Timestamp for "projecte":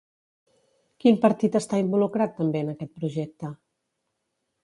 3.03-3.53